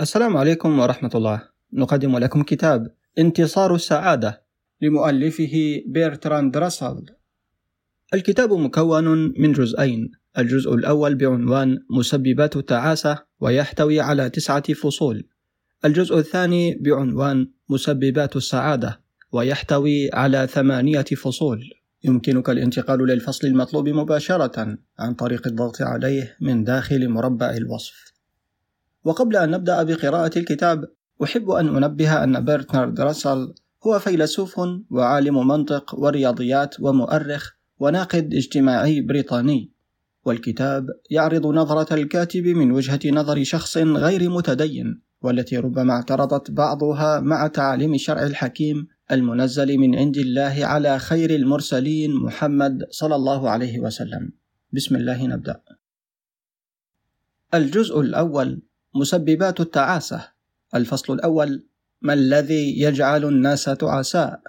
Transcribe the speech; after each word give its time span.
السلام 0.00 0.36
عليكم 0.36 0.78
ورحمة 0.78 1.10
الله. 1.14 1.42
نقدم 1.72 2.18
لكم 2.18 2.42
كتاب 2.42 2.94
انتصار 3.18 3.74
السعادة 3.74 4.42
لمؤلفه 4.80 5.82
بيرتراند 5.86 6.56
راسل. 6.56 7.04
الكتاب 8.14 8.52
مكون 8.52 9.34
من 9.40 9.52
جزئين، 9.52 10.10
الجزء 10.38 10.74
الأول 10.74 11.14
بعنوان 11.14 11.78
مسببات 11.90 12.56
التعاسة 12.56 13.18
ويحتوي 13.40 14.00
على 14.00 14.30
تسعة 14.30 14.72
فصول. 14.72 15.28
الجزء 15.84 16.18
الثاني 16.18 16.74
بعنوان 16.74 17.50
مسببات 17.68 18.36
السعادة 18.36 19.00
ويحتوي 19.32 20.10
على 20.12 20.46
ثمانية 20.46 21.02
فصول. 21.02 21.60
يمكنك 22.04 22.50
الانتقال 22.50 22.98
للفصل 23.06 23.46
المطلوب 23.46 23.88
مباشرة 23.88 24.78
عن 24.98 25.14
طريق 25.14 25.46
الضغط 25.46 25.82
عليه 25.82 26.36
من 26.40 26.64
داخل 26.64 27.08
مربع 27.08 27.50
الوصف. 27.50 28.10
وقبل 29.04 29.36
أن 29.36 29.50
نبدأ 29.50 29.82
بقراءة 29.82 30.38
الكتاب 30.38 30.84
أحب 31.24 31.50
أن 31.50 31.76
أنبه 31.76 32.24
أن 32.24 32.44
برتنارد 32.44 33.00
راسل 33.00 33.54
هو 33.86 33.98
فيلسوف 33.98 34.60
وعالم 34.90 35.48
منطق 35.48 35.94
ورياضيات 35.98 36.80
ومؤرخ 36.80 37.50
وناقد 37.78 38.34
اجتماعي 38.34 39.00
بريطاني 39.00 39.70
والكتاب 40.24 40.86
يعرض 41.10 41.46
نظرة 41.46 41.94
الكاتب 41.94 42.46
من 42.46 42.72
وجهة 42.72 43.00
نظر 43.06 43.44
شخص 43.44 43.78
غير 43.78 44.30
متدين 44.30 45.00
والتي 45.22 45.56
ربما 45.56 45.92
اعترضت 45.92 46.50
بعضها 46.50 47.20
مع 47.20 47.46
تعاليم 47.46 47.94
الشرع 47.94 48.26
الحكيم 48.26 48.86
المنزل 49.12 49.78
من 49.78 49.98
عند 49.98 50.16
الله 50.16 50.56
على 50.64 50.98
خير 50.98 51.30
المرسلين 51.30 52.14
محمد 52.14 52.86
صلى 52.90 53.14
الله 53.14 53.50
عليه 53.50 53.80
وسلم. 53.80 54.32
بسم 54.72 54.96
الله 54.96 55.26
نبدأ. 55.26 55.60
الجزء 57.54 58.00
الأول 58.00 58.62
مسببات 58.94 59.60
التعاسة. 59.60 60.28
الفصل 60.74 61.12
الأول 61.12 61.64
ما 62.02 62.12
الذي 62.12 62.80
يجعل 62.80 63.24
الناس 63.24 63.64
تعساء؟ 63.64 64.40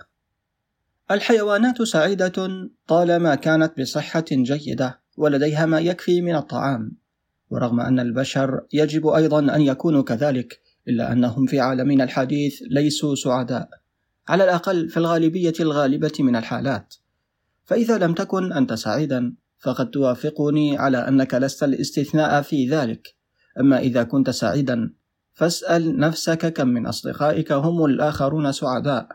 الحيوانات 1.11 1.81
سعيدة 1.81 2.67
طالما 2.87 3.35
كانت 3.35 3.79
بصحة 3.79 4.25
جيدة 4.31 5.01
ولديها 5.17 5.65
ما 5.65 5.79
يكفي 5.79 6.21
من 6.21 6.35
الطعام. 6.35 6.97
ورغم 7.49 7.79
أن 7.79 7.99
البشر 7.99 8.61
يجب 8.73 9.07
أيضا 9.07 9.39
أن 9.55 9.61
يكونوا 9.61 10.03
كذلك 10.03 10.61
إلا 10.87 11.11
أنهم 11.11 11.45
في 11.45 11.59
عالمنا 11.59 12.03
الحديث 12.03 12.61
ليسوا 12.69 13.15
سعداء. 13.15 13.69
على 14.27 14.43
الأقل 14.43 14.89
في 14.89 14.97
الغالبية 14.97 15.53
الغالبة 15.59 16.13
من 16.19 16.35
الحالات. 16.35 16.95
فإذا 17.63 17.97
لم 17.97 18.13
تكن 18.13 18.53
أنت 18.53 18.73
سعيدا 18.73 19.33
فقد 19.59 19.89
توافقني 19.89 20.77
على 20.77 20.97
أنك 20.97 21.33
لست 21.33 21.63
الاستثناء 21.63 22.41
في 22.41 22.69
ذلك. 22.69 23.20
أما 23.59 23.79
إذا 23.79 24.03
كنت 24.03 24.29
سعيدا 24.29 24.93
فاسأل 25.33 25.99
نفسك 25.99 26.53
كم 26.53 26.67
من 26.67 26.85
أصدقائك 26.85 27.51
هم 27.51 27.85
الآخرون 27.85 28.51
سعداء. 28.51 29.07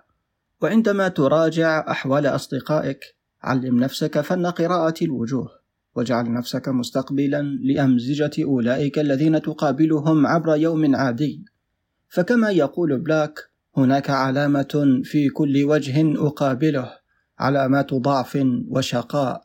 وعندما 0.63 1.09
تراجع 1.09 1.91
أحوال 1.91 2.27
أصدقائك 2.27 3.17
علم 3.43 3.81
نفسك 3.81 4.21
فن 4.21 4.47
قراءة 4.47 4.95
الوجوه 5.03 5.51
واجعل 5.95 6.33
نفسك 6.33 6.69
مستقبلا 6.69 7.43
لأمزجة 7.43 8.45
أولئك 8.45 8.99
الذين 8.99 9.43
تقابلهم 9.43 10.27
عبر 10.27 10.57
يوم 10.57 10.97
عادي. 10.97 11.45
فكما 12.09 12.51
يقول 12.51 12.99
بلاك 12.99 13.39
هناك 13.77 14.11
علامة 14.11 15.03
في 15.05 15.29
كل 15.29 15.65
وجه 15.65 16.27
أقابله 16.27 16.93
علامات 17.39 17.95
ضعف 17.95 18.39
وشقاء. 18.69 19.45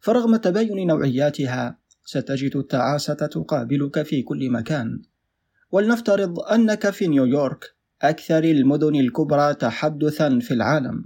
فرغم 0.00 0.36
تباين 0.36 0.86
نوعياتها 0.86 1.81
ستجد 2.04 2.56
التعاسة 2.56 3.14
تقابلك 3.14 4.02
في 4.02 4.22
كل 4.22 4.50
مكان. 4.50 5.02
ولنفترض 5.70 6.40
أنك 6.40 6.90
في 6.90 7.06
نيويورك 7.06 7.74
أكثر 8.02 8.44
المدن 8.44 8.94
الكبرى 8.94 9.54
تحدثا 9.54 10.38
في 10.38 10.54
العالم. 10.54 11.04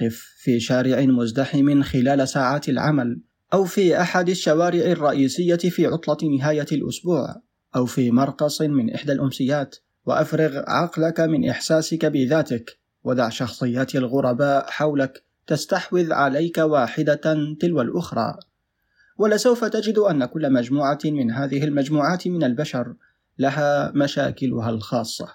قف 0.00 0.34
في 0.38 0.60
شارع 0.60 1.00
مزدحم 1.00 1.82
خلال 1.82 2.28
ساعات 2.28 2.68
العمل 2.68 3.20
أو 3.54 3.64
في 3.64 4.00
أحد 4.00 4.28
الشوارع 4.28 4.84
الرئيسية 4.84 5.56
في 5.56 5.86
عطلة 5.86 6.30
نهاية 6.38 6.66
الأسبوع 6.72 7.42
أو 7.76 7.86
في 7.86 8.10
مرقص 8.10 8.62
من 8.62 8.94
إحدى 8.94 9.12
الأمسيات 9.12 9.76
وأفرغ 10.06 10.62
عقلك 10.66 11.20
من 11.20 11.50
إحساسك 11.50 12.06
بذاتك. 12.06 12.78
ودع 13.04 13.28
شخصيات 13.28 13.94
الغرباء 13.94 14.70
حولك 14.70 15.22
تستحوذ 15.46 16.12
عليك 16.12 16.58
واحدة 16.58 17.54
تلو 17.60 17.80
الأخرى. 17.80 18.38
ولسوف 19.18 19.64
تجد 19.64 19.98
أن 19.98 20.24
كل 20.24 20.52
مجموعة 20.52 20.98
من 21.04 21.30
هذه 21.30 21.64
المجموعات 21.64 22.28
من 22.28 22.44
البشر 22.44 22.94
لها 23.38 23.92
مشاكلها 23.94 24.70
الخاصة. 24.70 25.32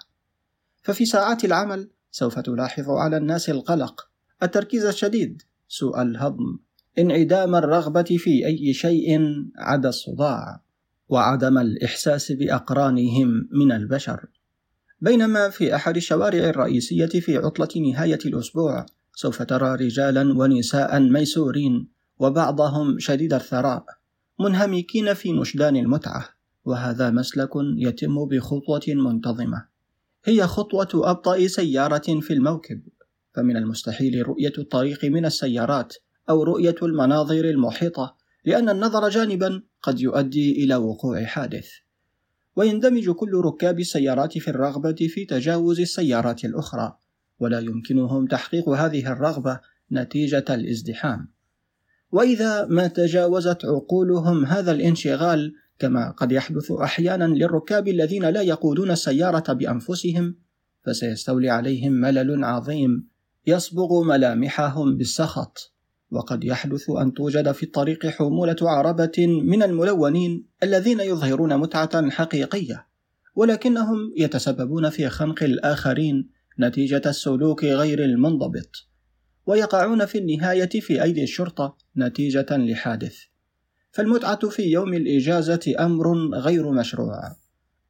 ففي 0.82 1.04
ساعات 1.04 1.44
العمل 1.44 1.90
سوف 2.10 2.38
تلاحظ 2.38 2.90
على 2.90 3.16
الناس 3.16 3.50
القلق 3.50 4.08
التركيز 4.42 4.84
الشديد 4.84 5.42
سوء 5.68 6.02
الهضم 6.02 6.58
انعدام 6.98 7.54
الرغبة 7.54 8.02
في 8.02 8.46
أي 8.46 8.72
شيء 8.72 9.20
عدا 9.58 9.88
الصداع 9.88 10.62
وعدم 11.08 11.58
الإحساس 11.58 12.32
بأقرانهم 12.32 13.48
من 13.52 13.72
البشر. 13.72 14.26
بينما 15.00 15.48
في 15.50 15.74
أحد 15.74 15.96
الشوارع 15.96 16.48
الرئيسية 16.48 17.06
في 17.06 17.36
عطلة 17.36 17.82
نهاية 17.90 18.18
الأسبوع 18.26 18.86
سوف 19.14 19.42
ترى 19.42 19.74
رجالا 19.74 20.38
ونساء 20.38 21.00
ميسورين 21.00 21.88
وبعضهم 22.22 22.98
شديد 22.98 23.32
الثراء 23.32 23.84
منهمكين 24.40 25.14
في 25.14 25.32
نشدان 25.32 25.76
المتعة 25.76 26.28
وهذا 26.64 27.10
مسلك 27.10 27.50
يتم 27.76 28.24
بخطوة 28.24 28.82
منتظمة. 28.88 29.66
هي 30.24 30.46
خطوة 30.46 30.88
أبطأ 30.94 31.46
سيارة 31.46 32.20
في 32.20 32.32
الموكب 32.32 32.82
فمن 33.34 33.56
المستحيل 33.56 34.28
رؤية 34.28 34.52
الطريق 34.58 35.04
من 35.04 35.24
السيارات 35.24 35.94
أو 36.30 36.42
رؤية 36.42 36.74
المناظر 36.82 37.44
المحيطة 37.44 38.16
لأن 38.44 38.68
النظر 38.68 39.08
جانبا 39.08 39.62
قد 39.82 40.00
يؤدي 40.00 40.64
إلى 40.64 40.76
وقوع 40.76 41.24
حادث. 41.24 41.68
ويندمج 42.56 43.10
كل 43.10 43.32
ركاب 43.34 43.80
السيارات 43.80 44.38
في 44.38 44.48
الرغبة 44.48 45.08
في 45.08 45.24
تجاوز 45.24 45.80
السيارات 45.80 46.44
الأخرى 46.44 46.96
ولا 47.40 47.60
يمكنهم 47.60 48.26
تحقيق 48.26 48.68
هذه 48.68 49.12
الرغبة 49.12 49.60
نتيجة 49.92 50.44
الازدحام. 50.50 51.31
وإذا 52.12 52.66
ما 52.66 52.86
تجاوزت 52.86 53.64
عقولهم 53.64 54.44
هذا 54.44 54.72
الانشغال 54.72 55.54
كما 55.78 56.10
قد 56.10 56.32
يحدث 56.32 56.72
أحيانا 56.72 57.24
للركاب 57.24 57.88
الذين 57.88 58.24
لا 58.24 58.42
يقودون 58.42 58.90
السيارة 58.90 59.52
بأنفسهم 59.52 60.34
فسيستولي 60.84 61.50
عليهم 61.50 61.92
ملل 61.92 62.44
عظيم 62.44 63.08
يصبغ 63.46 64.02
ملامحهم 64.02 64.96
بالسخط. 64.96 65.72
وقد 66.10 66.44
يحدث 66.44 66.90
أن 66.90 67.14
توجد 67.14 67.52
في 67.52 67.62
الطريق 67.62 68.06
حمولة 68.06 68.56
عربة 68.62 69.26
من 69.44 69.62
الملونين 69.62 70.46
الذين 70.62 71.00
يظهرون 71.00 71.56
متعة 71.56 72.10
حقيقية 72.10 72.86
ولكنهم 73.34 74.12
يتسببون 74.16 74.90
في 74.90 75.08
خنق 75.08 75.42
الآخرين 75.42 76.30
نتيجة 76.60 77.02
السلوك 77.06 77.64
غير 77.64 78.04
المنضبط. 78.04 78.91
ويقعون 79.46 80.06
في 80.06 80.18
النهاية 80.18 80.80
في 80.80 81.02
أيدي 81.02 81.22
الشرطة 81.22 81.76
نتيجة 81.96 82.46
لحادث. 82.50 83.16
فالمتعة 83.90 84.48
في 84.48 84.62
يوم 84.62 84.94
الإجازة 84.94 85.74
أمر 85.80 86.14
غير 86.34 86.70
مشروع 86.70 87.36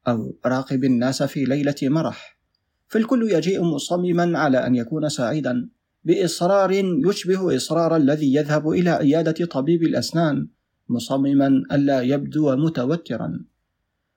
أو 0.07 0.35
راقب 0.45 0.83
الناس 0.83 1.23
في 1.23 1.45
ليلة 1.45 1.75
مرح. 1.83 2.39
فالكل 2.87 3.31
يجيء 3.31 3.63
مصمما 3.63 4.39
على 4.39 4.67
أن 4.67 4.75
يكون 4.75 5.09
سعيدا 5.09 5.69
بإصرار 6.03 6.71
يشبه 7.07 7.55
إصرار 7.55 7.95
الذي 7.95 8.35
يذهب 8.35 8.69
إلى 8.69 8.89
عيادة 8.89 9.45
طبيب 9.45 9.83
الأسنان 9.83 10.47
مصمما 10.89 11.47
ألا 11.71 12.01
يبدو 12.01 12.55
متوترا. 12.55 13.45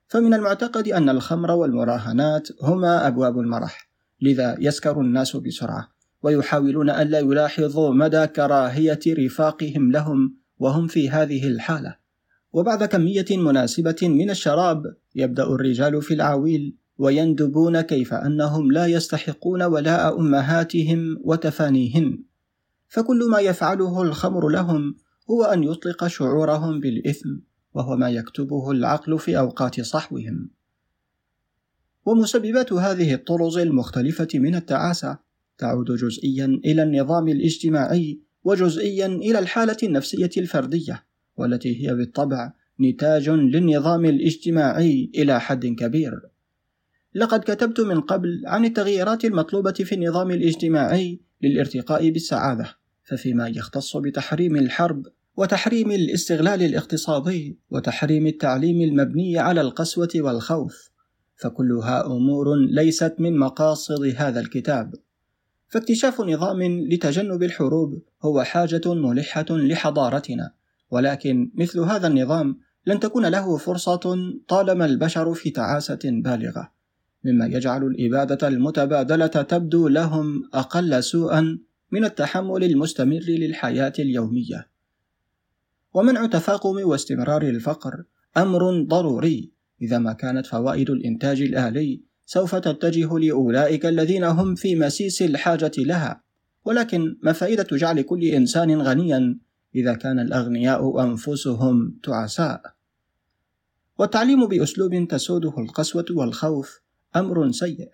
فمن 0.07 0.33
المعتقد 0.33 0.87
أن 0.87 1.09
الخمر 1.09 1.51
والمراهنات 1.51 2.47
هما 2.61 3.07
أبواب 3.07 3.39
المرح 3.39 3.89
لذا 4.21 4.57
يسكر 4.59 5.01
الناس 5.01 5.35
بسرعة. 5.35 5.96
ويحاولون 6.23 6.89
ألا 6.89 7.19
يلاحظوا 7.19 7.93
مدى 7.93 8.27
كراهية 8.27 8.99
رفاقهم 9.07 9.91
لهم 9.91 10.35
وهم 10.59 10.87
في 10.87 11.09
هذه 11.09 11.47
الحالة. 11.47 11.95
وبعد 12.53 12.83
كمية 12.83 13.25
مناسبة 13.31 13.95
من 14.01 14.29
الشراب 14.29 14.83
يبدأ 15.15 15.43
الرجال 15.43 16.01
في 16.01 16.13
العويل 16.13 16.77
ويندبون 16.97 17.81
كيف 17.81 18.13
أنهم 18.13 18.71
لا 18.71 18.85
يستحقون 18.85 19.63
ولاء 19.63 20.19
أمهاتهم 20.19 21.21
وتفانيهن 21.23 22.23
فكل 22.87 23.29
ما 23.29 23.39
يفعله 23.39 24.01
الخمر 24.01 24.49
لهم 24.49 24.95
هو 25.29 25.43
أن 25.43 25.63
يطلق 25.63 26.07
شعورهم 26.07 26.79
بالإثم 26.79 27.29
وهو 27.73 27.95
ما 27.95 28.09
يكتبه 28.09 28.71
العقل 28.71 29.19
في 29.19 29.37
أوقات 29.37 29.81
صحوهم. 29.81 30.49
ومسببات 32.05 32.73
هذه 32.73 33.13
الطرز 33.13 33.57
المختلفة 33.57 34.27
من 34.33 34.55
التعاسة 34.55 35.17
تعود 35.57 35.91
جزئيا 35.91 36.45
إلى 36.65 36.83
النظام 36.83 37.27
الاجتماعي 37.27 38.19
وجزئيا 38.43 39.05
إلى 39.05 39.39
الحالة 39.39 39.77
النفسية 39.83 40.29
الفردية 40.37 41.03
والتي 41.37 41.87
هي 41.87 41.95
بالطبع 41.95 42.53
نتاج 42.81 43.29
للنظام 43.29 44.05
الاجتماعي 44.05 45.11
إلى 45.15 45.39
حد 45.39 45.65
كبير. 45.65 46.21
لقد 47.15 47.39
كتبت 47.39 47.79
من 47.79 48.01
قبل 48.01 48.43
عن 48.45 48.65
التغييرات 48.65 49.25
المطلوبة 49.25 49.71
في 49.71 49.95
النظام 49.95 50.31
الاجتماعي 50.31 51.19
للارتقاء 51.41 52.09
بالسعادة 52.09 52.77
ففيما 53.03 53.47
يختص 53.47 53.97
بتحريم 53.97 54.55
الحرب 54.55 55.07
وتحريم 55.37 55.91
الاستغلال 55.91 56.63
الاقتصادي 56.63 57.57
وتحريم 57.69 58.27
التعليم 58.27 58.81
المبني 58.81 59.37
على 59.37 59.61
القسوة 59.61 60.09
والخوف 60.15 60.89
فكلها 61.35 62.05
أمور 62.05 62.55
ليست 62.55 63.15
من 63.19 63.37
مقاصد 63.37 64.13
هذا 64.17 64.39
الكتاب. 64.39 64.95
فاكتشاف 65.67 66.21
نظام 66.21 66.63
لتجنب 66.63 67.43
الحروب 67.43 68.01
هو 68.21 68.43
حاجة 68.43 68.93
ملحة 68.93 69.45
لحضارتنا 69.49 70.51
ولكن 70.91 71.51
مثل 71.55 71.79
هذا 71.79 72.07
النظام 72.07 72.59
لن 72.85 72.99
تكون 72.99 73.25
له 73.25 73.57
فرصة 73.57 74.33
طالما 74.47 74.85
البشر 74.85 75.33
في 75.33 75.49
تعاسة 75.49 75.99
بالغة 76.03 76.71
مما 77.23 77.45
يجعل 77.45 77.83
الإبادة 77.83 78.47
المتبادلة 78.47 79.27
تبدو 79.27 79.87
لهم 79.87 80.49
أقل 80.53 81.03
سوءا 81.03 81.59
من 81.91 82.05
التحمل 82.05 82.63
المستمر 82.63 83.23
للحياة 83.27 83.93
اليومية. 83.99 84.69
ومنع 85.93 86.25
تفاقم 86.25 86.87
واستمرار 86.89 87.41
الفقر 87.41 88.03
أمر 88.37 88.83
ضروري 88.83 89.51
إذا 89.81 89.97
ما 89.97 90.13
كانت 90.13 90.45
فوائد 90.45 90.89
الإنتاج 90.89 91.41
الآلي 91.41 92.01
سوف 92.27 92.55
تتجه 92.55 93.19
لأولئك 93.19 93.85
الذين 93.85 94.23
هم 94.23 94.55
في 94.55 94.75
مسيس 94.75 95.21
الحاجة 95.21 95.71
لها. 95.77 96.23
ولكن 96.65 97.17
ما 97.23 97.31
فائدة 97.31 97.67
جعل 97.71 98.01
كل 98.01 98.23
إنسان 98.23 98.81
غنيا 98.81 99.39
إذا 99.75 99.93
كان 99.93 100.19
الأغنياء 100.19 101.03
أنفسهم 101.03 101.99
تعساء؟ 102.03 102.61
والتعليم 103.97 104.47
بأسلوب 104.47 105.07
تسوده 105.09 105.53
القسوة 105.57 106.05
والخوف 106.11 106.81
أمر 107.15 107.51
سيء 107.51 107.89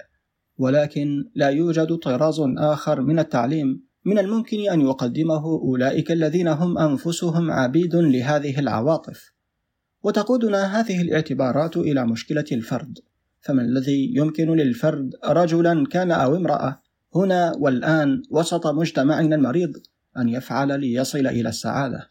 ولكن 0.57 1.29
لا 1.35 1.49
يوجد 1.49 1.95
طراز 1.95 2.41
آخر 2.57 3.01
من 3.01 3.19
التعليم 3.19 3.83
من 4.05 4.19
الممكن 4.19 4.69
أن 4.71 4.81
يقدمه 4.81 5.45
أولئك 5.45 6.11
الذين 6.11 6.47
هم 6.47 6.77
أنفسهم 6.77 7.51
عبيد 7.51 7.95
لهذه 7.95 8.59
العواطف. 8.59 9.33
وتقودنا 10.03 10.79
هذه 10.79 11.01
الاعتبارات 11.01 11.77
إلى 11.77 12.07
مشكلة 12.07 12.45
الفرد. 12.51 12.99
فما 13.43 13.61
الذي 13.61 14.13
يمكن 14.15 14.55
للفرد 14.55 15.15
رجلا 15.25 15.85
كان 15.85 16.11
أو 16.11 16.35
امرأة 16.35 16.81
هنا 17.15 17.53
والآن 17.59 18.21
وسط 18.29 18.67
مجتمعنا 18.67 19.35
المريض 19.35 19.73
أن 20.17 20.29
يفعل 20.29 20.79
ليصل 20.79 21.27
إلى 21.27 21.49
السعادة. 21.49 22.09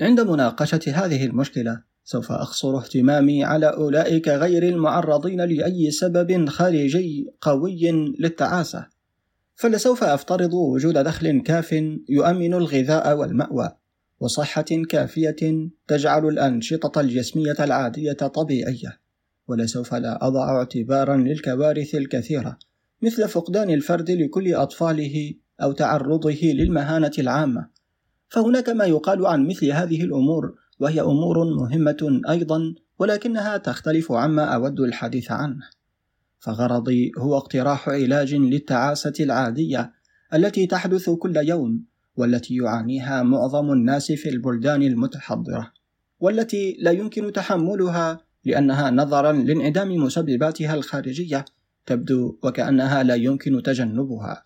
عند 0.00 0.20
مناقشة 0.20 0.80
هذه 0.94 1.26
المشكلة 1.26 1.82
سوف 2.04 2.32
أقصر 2.32 2.78
اهتمامي 2.78 3.44
على 3.44 3.66
أولئك 3.66 4.28
غير 4.28 4.62
المعرضين 4.62 5.40
لأي 5.40 5.90
سبب 5.90 6.48
خارجي 6.48 7.26
قوي 7.40 7.90
للتعاسة. 8.18 8.86
فلسوف 9.54 10.04
أفترض 10.04 10.54
وجود 10.54 10.98
دخل 10.98 11.42
كاف 11.42 11.72
يؤمن 12.08 12.54
الغذاء 12.54 13.16
والمأوى 13.16 13.70
وصحة 14.20 14.66
كافية 14.88 15.68
تجعل 15.88 16.28
الأنشطة 16.28 17.00
الجسمية 17.00 17.56
العادية 17.60 18.12
طبيعية. 18.12 19.07
ولسوف 19.48 19.94
لا 19.94 20.26
أضع 20.26 20.58
اعتبارا 20.58 21.16
للكوارث 21.16 21.94
الكثيرة 21.94 22.58
مثل 23.02 23.28
فقدان 23.28 23.70
الفرد 23.70 24.10
لكل 24.10 24.54
أطفاله 24.54 25.34
أو 25.62 25.72
تعرضه 25.72 26.38
للمهانة 26.42 27.12
العامة. 27.18 27.68
فهناك 28.28 28.68
ما 28.68 28.84
يقال 28.84 29.26
عن 29.26 29.46
مثل 29.46 29.70
هذه 29.70 30.02
الأمور 30.02 30.54
وهي 30.80 31.00
أمور 31.00 31.54
مهمة 31.54 32.20
أيضا 32.28 32.74
ولكنها 32.98 33.56
تختلف 33.56 34.12
عما 34.12 34.44
أود 34.44 34.80
الحديث 34.80 35.30
عنه. 35.30 35.68
فغرضي 36.38 37.12
هو 37.18 37.36
اقتراح 37.36 37.88
علاج 37.88 38.34
للتعاسة 38.34 39.12
العادية 39.20 39.92
التي 40.34 40.66
تحدث 40.66 41.10
كل 41.10 41.36
يوم 41.36 41.84
والتي 42.16 42.56
يعانيها 42.56 43.22
معظم 43.22 43.72
الناس 43.72 44.12
في 44.12 44.28
البلدان 44.28 44.82
المتحضرة 44.82 45.72
والتي 46.20 46.76
لا 46.80 46.90
يمكن 46.90 47.32
تحملها 47.32 48.27
لأنها 48.48 48.90
نظرا 48.90 49.32
لانعدام 49.32 49.90
مسبباتها 49.96 50.74
الخارجية 50.74 51.44
تبدو 51.86 52.38
وكأنها 52.42 53.02
لا 53.02 53.14
يمكن 53.14 53.62
تجنبها. 53.62 54.44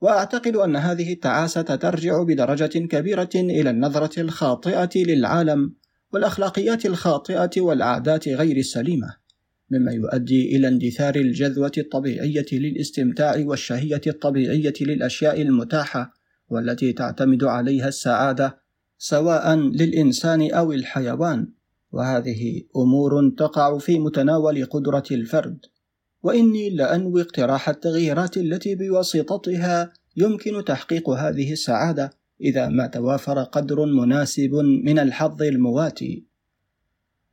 وأعتقد 0.00 0.56
أن 0.56 0.76
هذه 0.76 1.12
التعاسة 1.12 1.62
ترجع 1.62 2.22
بدرجة 2.22 2.78
كبيرة 2.78 3.30
إلى 3.34 3.70
النظرة 3.70 4.20
الخاطئة 4.20 4.90
للعالم 4.96 5.74
والأخلاقيات 6.12 6.86
الخاطئة 6.86 7.50
والعادات 7.60 8.28
غير 8.28 8.56
السليمة 8.56 9.16
مما 9.70 9.92
يؤدي 9.92 10.56
إلى 10.56 10.68
اندثار 10.68 11.16
الجذوة 11.16 11.72
الطبيعية 11.78 12.46
للاستمتاع 12.52 13.42
والشهية 13.44 14.00
الطبيعية 14.06 14.74
للأشياء 14.80 15.42
المتاحة 15.42 16.14
والتي 16.48 16.92
تعتمد 16.92 17.44
عليها 17.44 17.88
السعادة 17.88 18.58
سواء 18.98 19.54
للإنسان 19.54 20.50
أو 20.52 20.72
الحيوان. 20.72 21.59
وهذه 21.92 22.62
أمور 22.76 23.30
تقع 23.38 23.78
في 23.78 23.98
متناول 23.98 24.64
قدرة 24.64 25.04
الفرد 25.10 25.66
وإني 26.22 26.70
لأنوي 26.70 27.22
اقتراح 27.22 27.68
التغييرات 27.68 28.36
التي 28.36 28.74
بواسطتها 28.74 29.92
يمكن 30.16 30.64
تحقيق 30.64 31.10
هذه 31.10 31.52
السعادة 31.52 32.10
إذا 32.40 32.68
ما 32.68 32.86
توافر 32.86 33.42
قدر 33.42 33.84
مناسب 33.84 34.54
من 34.84 34.98
الحظ 34.98 35.42
المواتي. 35.42 36.24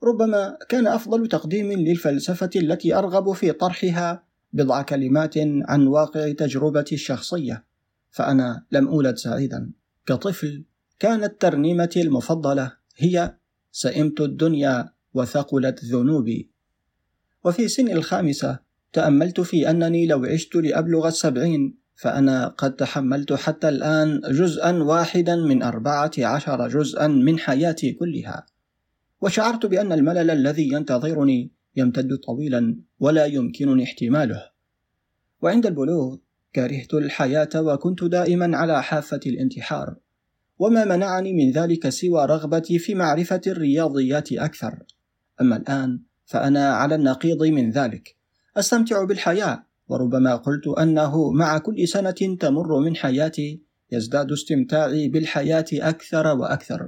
ربما 0.03 0.57
كان 0.69 0.87
أفضل 0.87 1.27
تقديم 1.27 1.71
للفلسفة 1.71 2.49
التي 2.55 2.95
أرغب 2.95 3.31
في 3.31 3.51
طرحها 3.51 4.23
بضع 4.53 4.81
كلمات 4.81 5.33
عن 5.37 5.87
واقع 5.87 6.31
تجربتي 6.31 6.95
الشخصية، 6.95 7.65
فأنا 8.11 8.65
لم 8.71 8.87
أولد 8.87 9.15
سعيدا. 9.15 9.71
كطفل 10.05 10.63
كانت 10.99 11.41
ترنيمتي 11.41 12.01
المفضلة 12.01 12.73
هي 12.97 13.36
سئمت 13.77 14.21
الدنيا 14.21 14.89
وثقلت 15.13 15.85
ذنوبي. 15.85 16.49
وفي 17.45 17.67
سن 17.67 17.91
الخامسة 17.91 18.59
تأملت 18.93 19.41
في 19.41 19.69
أنني 19.69 20.07
لو 20.07 20.25
عشت 20.25 20.55
لأبلغ 20.55 21.07
السبعين 21.07 21.77
فأنا 21.95 22.47
قد 22.47 22.75
تحملت 22.75 23.33
حتى 23.33 23.69
الآن 23.69 24.19
جزءا 24.19 24.71
واحدا 24.83 25.35
من 25.35 25.63
أربعة 25.63 26.11
عشر 26.17 26.67
جزءا 26.67 27.07
من 27.07 27.39
حياتي 27.39 27.91
كلها. 27.91 28.45
وشعرت 29.21 29.65
بأن 29.65 29.91
الملل 29.91 30.31
الذي 30.31 30.69
ينتظرني 30.73 31.51
يمتد 31.75 32.17
طويلا 32.17 32.79
ولا 32.99 33.25
يمكنني 33.25 33.83
احتماله. 33.83 34.43
وعند 35.41 35.65
البلوغ 35.65 36.17
كرهت 36.55 36.93
الحياة 36.93 37.49
وكنت 37.55 38.03
دائما 38.03 38.57
على 38.57 38.83
حافة 38.83 39.19
الانتحار. 39.25 39.95
وما 40.59 40.85
منعني 40.85 41.33
من 41.33 41.51
ذلك 41.51 41.89
سوى 41.89 42.25
رغبتي 42.25 42.79
في 42.79 42.95
معرفة 42.95 43.41
الرياضيات 43.47 44.31
أكثر. 44.31 44.83
أما 45.41 45.57
الآن 45.57 45.99
فأنا 46.25 46.73
على 46.73 46.95
النقيض 46.95 47.43
من 47.43 47.71
ذلك. 47.71 48.15
أستمتع 48.57 49.03
بالحياة 49.03 49.63
وربما 49.87 50.35
قلت 50.35 50.67
أنه 50.67 51.31
مع 51.31 51.57
كل 51.57 51.87
سنة 51.87 52.37
تمر 52.39 52.79
من 52.79 52.95
حياتي 52.95 53.61
يزداد 53.91 54.31
استمتاعي 54.31 55.07
بالحياة 55.07 55.65
أكثر 55.73 56.27
وأكثر. 56.27 56.87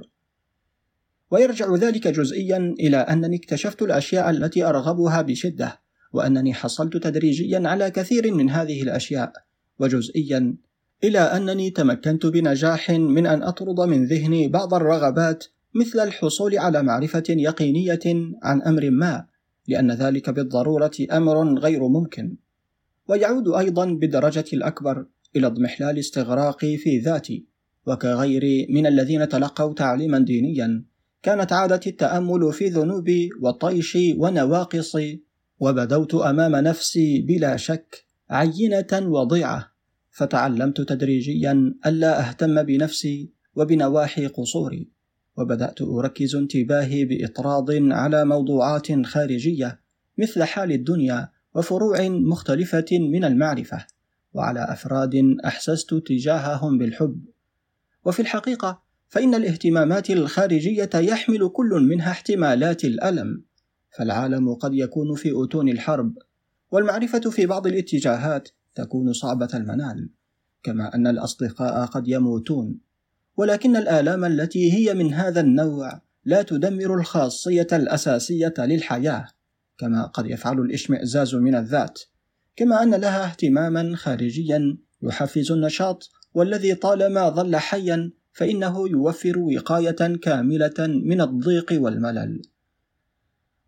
ويرجع 1.30 1.74
ذلك 1.74 2.08
جزئيا 2.08 2.74
إلى 2.80 2.96
أنني 2.96 3.36
اكتشفت 3.36 3.82
الأشياء 3.82 4.30
التي 4.30 4.64
أرغبها 4.64 5.22
بشدة 5.22 5.80
وأنني 6.12 6.54
حصلت 6.54 6.96
تدريجيا 6.96 7.68
على 7.68 7.90
كثير 7.90 8.34
من 8.34 8.50
هذه 8.50 8.82
الأشياء 8.82 9.32
وجزئيا 9.78 10.56
إلى 11.04 11.18
أنني 11.18 11.70
تمكنت 11.70 12.26
بنجاح 12.26 12.90
من 12.90 13.26
أن 13.26 13.42
أطرد 13.42 13.80
من 13.80 14.04
ذهني 14.04 14.48
بعض 14.48 14.74
الرغبات 14.74 15.44
مثل 15.74 16.00
الحصول 16.00 16.58
على 16.58 16.82
معرفة 16.82 17.24
يقينية 17.28 18.32
عن 18.42 18.62
أمر 18.62 18.90
ما 18.90 19.26
لأن 19.68 19.90
ذلك 19.90 20.30
بالضرورة 20.30 20.90
أمر 21.12 21.58
غير 21.58 21.88
ممكن. 21.88 22.36
ويعود 23.08 23.48
أيضا 23.48 23.84
بالدرجة 23.84 24.44
الأكبر 24.52 25.06
إلى 25.36 25.46
اضمحلال 25.46 25.98
استغراقي 25.98 26.76
في 26.76 26.98
ذاتي. 26.98 27.46
وكغيري 27.86 28.66
من 28.70 28.86
الذين 28.86 29.28
تلقوا 29.28 29.74
تعليما 29.74 30.18
دينيا 30.18 30.84
كانت 31.22 31.52
عادتي 31.52 31.90
التأمل 31.90 32.52
في 32.52 32.68
ذنوبي 32.68 33.30
وطيش 33.42 33.98
ونواقصي 34.16 35.22
وبدوت 35.60 36.14
أمام 36.14 36.56
نفسي 36.56 37.20
بلا 37.20 37.56
شك 37.56 38.04
عينة 38.30 38.88
وضيعة. 38.92 39.69
فتعلمت 40.10 40.80
تدريجيا 40.80 41.74
ألا 41.86 42.28
أهتم 42.28 42.62
بنفسي 42.62 43.30
وبنواحي 43.54 44.26
قصوري 44.26 44.90
وبدأت 45.36 45.82
أركز 45.82 46.36
انتباهي 46.36 47.04
بإطراد 47.04 47.70
على 47.92 48.24
موضوعات 48.24 49.06
خارجية 49.06 49.80
مثل 50.18 50.44
حال 50.44 50.72
الدنيا 50.72 51.28
وفروع 51.54 52.08
مختلفة 52.08 52.86
من 53.12 53.24
المعرفة 53.24 53.86
وعلى 54.32 54.64
أفراد 54.72 55.14
أحسست 55.44 55.94
تجاههم 55.94 56.78
بالحب. 56.78 57.24
وفي 58.04 58.20
الحقيقة 58.20 58.82
فإن 59.08 59.34
الاهتمامات 59.34 60.10
الخارجية 60.10 60.90
يحمل 60.94 61.48
كل 61.48 61.86
منها 61.90 62.10
احتمالات 62.10 62.84
الألم 62.84 63.44
فالعالم 63.90 64.54
قد 64.54 64.74
يكون 64.74 65.14
في 65.14 65.32
أتون 65.34 65.68
الحرب 65.68 66.14
والمعرفة 66.70 67.20
في 67.20 67.46
بعض 67.46 67.66
الاتجاهات 67.66 68.48
تكون 68.74 69.12
صعبة 69.12 69.48
المنال 69.54 70.10
كما 70.62 70.94
أن 70.94 71.06
الأصدقاء 71.06 71.86
قد 71.86 72.08
يموتون. 72.08 72.78
ولكن 73.36 73.76
الآلام 73.76 74.24
التي 74.24 74.72
هي 74.72 74.94
من 74.94 75.14
هذا 75.14 75.40
النوع 75.40 76.02
لا 76.24 76.42
تدمر 76.42 76.94
الخاصية 76.94 77.66
الأساسية 77.72 78.54
للحياة 78.58 79.28
كما 79.78 80.06
قد 80.06 80.26
يفعل 80.26 80.60
الإشمئزاز 80.60 81.34
من 81.34 81.54
الذات 81.54 82.00
كما 82.56 82.82
أن 82.82 82.94
لها 82.94 83.24
اهتماما 83.24 83.96
خارجيا 83.96 84.78
يحفز 85.02 85.52
النشاط 85.52 86.10
والذي 86.34 86.74
طالما 86.74 87.28
ظل 87.28 87.56
حيا 87.56 88.10
فإنه 88.32 88.88
يوفر 88.88 89.38
وقاية 89.38 90.16
كاملة 90.16 90.86
من 90.86 91.20
الضيق 91.20 91.72
والملل. 91.72 92.42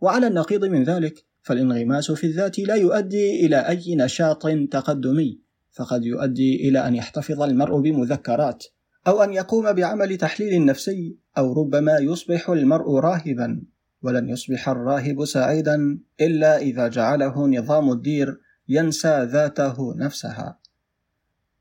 وعلى 0.00 0.26
النقيض 0.26 0.64
من 0.64 0.84
ذلك 0.84 1.24
فالانغماس 1.42 2.12
في 2.12 2.26
الذات 2.26 2.58
لا 2.58 2.74
يؤدي 2.74 3.46
إلى 3.46 3.56
أي 3.56 3.94
نشاط 3.94 4.46
تقدمي 4.70 5.40
فقد 5.72 6.04
يؤدي 6.04 6.68
إلى 6.68 6.88
أن 6.88 6.94
يحتفظ 6.94 7.42
المرء 7.42 7.80
بمذكرات 7.80 8.64
أو 9.06 9.22
أن 9.22 9.32
يقوم 9.32 9.72
بعمل 9.72 10.16
تحليل 10.16 10.64
نفسي 10.64 11.16
أو 11.38 11.52
ربما 11.52 11.98
يصبح 11.98 12.50
المرء 12.50 12.94
راهبا 12.94 13.62
ولن 14.02 14.28
يصبح 14.28 14.68
الراهب 14.68 15.24
سعيدا 15.24 15.98
إلا 16.20 16.58
إذا 16.58 16.88
جعله 16.88 17.48
نظام 17.48 17.92
الدير 17.92 18.40
ينسى 18.68 19.24
ذاته 19.24 19.94
نفسها. 19.96 20.58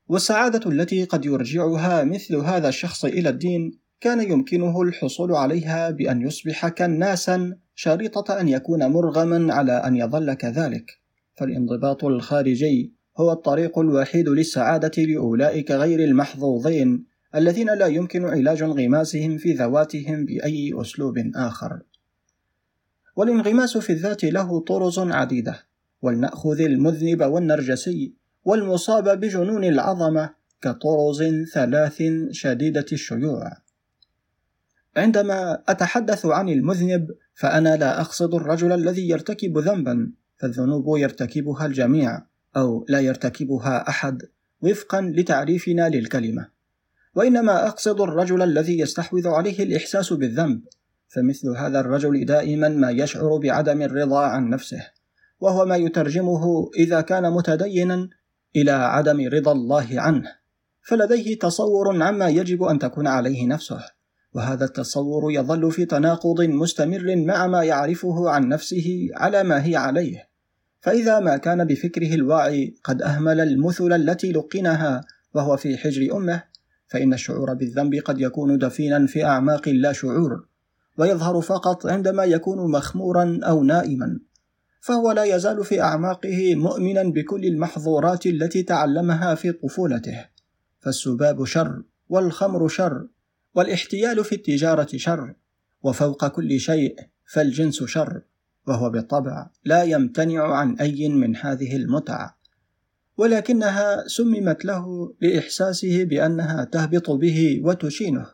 والسعادة 0.08 0.70
التي 0.70 1.04
قد 1.04 1.24
يرجعها 1.24 2.04
مثل 2.04 2.36
هذا 2.36 2.68
الشخص 2.68 3.04
إلى 3.04 3.28
الدين 3.28 3.78
كان 4.00 4.30
يمكنه 4.30 4.82
الحصول 4.82 5.32
عليها 5.32 5.90
بأن 5.90 6.22
يصبح 6.22 6.68
كناسا 6.68 7.56
شريطة 7.74 8.40
أن 8.40 8.48
يكون 8.48 8.86
مرغما 8.86 9.54
على 9.54 9.72
أن 9.72 9.96
يظل 9.96 10.34
كذلك 10.34 11.00
فالانضباط 11.34 12.04
الخارجي 12.04 12.92
هو 13.16 13.32
الطريق 13.32 13.78
الوحيد 13.78 14.28
للسعادة 14.28 15.02
لأولئك 15.02 15.70
غير 15.70 16.00
المحظوظين 16.00 17.04
الذين 17.34 17.74
لا 17.74 17.86
يمكن 17.86 18.24
علاج 18.24 18.62
انغماسهم 18.62 19.38
في 19.38 19.52
ذواتهم 19.52 20.24
بأي 20.24 20.72
أسلوب 20.80 21.14
آخر. 21.34 21.80
والانغماس 23.16 23.78
في 23.78 23.92
الذات 23.92 24.24
له 24.24 24.60
طرز 24.60 24.98
عديدة، 24.98 25.66
ولنأخذ 26.02 26.60
المذنب 26.60 27.22
والنرجسي 27.22 28.14
والمصاب 28.44 29.20
بجنون 29.20 29.64
العظمة 29.64 30.34
كطرز 30.62 31.22
ثلاث 31.54 32.02
شديدة 32.30 32.86
الشيوع. 32.92 33.52
عندما 34.96 35.62
أتحدث 35.68 36.26
عن 36.26 36.48
المذنب 36.48 37.10
فأنا 37.34 37.76
لا 37.76 38.00
أقصد 38.00 38.34
الرجل 38.34 38.72
الذي 38.72 39.08
يرتكب 39.08 39.58
ذنبا، 39.58 40.12
فالذنوب 40.36 40.96
يرتكبها 40.96 41.66
الجميع، 41.66 42.22
أو 42.56 42.86
لا 42.88 43.00
يرتكبها 43.00 43.88
أحد 43.88 44.22
وفقا 44.60 45.00
لتعريفنا 45.00 45.88
للكلمة. 45.88 46.48
وإنما 47.14 47.66
أقصد 47.66 48.00
الرجل 48.00 48.42
الذي 48.42 48.78
يستحوذ 48.78 49.28
عليه 49.28 49.62
الإحساس 49.62 50.12
بالذنب، 50.12 50.62
فمثل 51.08 51.48
هذا 51.48 51.80
الرجل 51.80 52.24
دائما 52.24 52.68
ما 52.68 52.90
يشعر 52.90 53.36
بعدم 53.36 53.82
الرضا 53.82 54.20
عن 54.20 54.50
نفسه، 54.50 54.86
وهو 55.40 55.64
ما 55.64 55.76
يترجمه 55.76 56.70
إذا 56.76 57.00
كان 57.00 57.32
متدينا 57.32 58.08
إلى 58.56 58.70
عدم 58.70 59.28
رضا 59.28 59.52
الله 59.52 59.88
عنه، 59.92 60.32
فلديه 60.82 61.38
تصور 61.38 62.02
عما 62.02 62.28
يجب 62.28 62.62
أن 62.62 62.78
تكون 62.78 63.06
عليه 63.06 63.46
نفسه، 63.46 63.80
وهذا 64.34 64.64
التصور 64.64 65.32
يظل 65.32 65.72
في 65.72 65.84
تناقض 65.84 66.40
مستمر 66.40 67.16
مع 67.16 67.46
ما 67.46 67.62
يعرفه 67.64 68.30
عن 68.30 68.48
نفسه 68.48 69.08
على 69.14 69.42
ما 69.42 69.66
هي 69.66 69.76
عليه. 69.76 70.28
فإذا 70.80 71.20
ما 71.20 71.36
كان 71.36 71.64
بفكره 71.64 72.14
الواعي 72.14 72.74
قد 72.84 73.02
أهمل 73.02 73.40
المثل 73.40 73.92
التي 73.92 74.32
لقنها 74.32 75.00
وهو 75.34 75.56
في 75.56 75.76
حجر 75.76 76.16
أمه 76.16 76.42
فإن 76.88 77.12
الشعور 77.12 77.54
بالذنب 77.54 77.94
قد 77.94 78.20
يكون 78.20 78.58
دفينا 78.58 79.06
في 79.06 79.24
أعماق 79.24 79.68
اللا 79.68 79.92
شعور 79.92 80.46
ويظهر 80.98 81.40
فقط 81.40 81.86
عندما 81.86 82.24
يكون 82.24 82.70
مخمورا 82.70 83.40
أو 83.42 83.62
نائما 83.62 84.18
فهو 84.80 85.12
لا 85.12 85.24
يزال 85.24 85.64
في 85.64 85.80
أعماقه 85.80 86.54
مؤمنا 86.54 87.02
بكل 87.02 87.44
المحظورات 87.44 88.26
التي 88.26 88.62
تعلمها 88.62 89.34
في 89.34 89.52
طفولته 89.52 90.24
فالسباب 90.80 91.44
شر 91.44 91.82
والخمر 92.08 92.68
شر 92.68 93.06
والاحتيال 93.54 94.24
في 94.24 94.34
التجارة 94.34 94.88
شر 94.96 95.34
وفوق 95.82 96.26
كل 96.26 96.60
شيء 96.60 96.96
فالجنس 97.26 97.84
شر 97.84 98.22
وهو 98.66 98.90
بالطبع 98.90 99.50
لا 99.64 99.82
يمتنع 99.82 100.54
عن 100.54 100.76
أي 100.76 101.08
من 101.08 101.36
هذه 101.36 101.76
المتع. 101.76 102.30
ولكنها 103.16 104.08
سممت 104.08 104.64
له 104.64 105.14
لإحساسه 105.20 106.04
بأنها 106.04 106.64
تهبط 106.64 107.10
به 107.10 107.60
وتشينه. 107.64 108.26